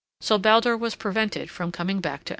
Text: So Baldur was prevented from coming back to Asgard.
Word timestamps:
So 0.19 0.39
Baldur 0.39 0.75
was 0.75 0.95
prevented 0.95 1.51
from 1.51 1.71
coming 1.71 1.99
back 2.01 2.23
to 2.23 2.23
Asgard. 2.23 2.29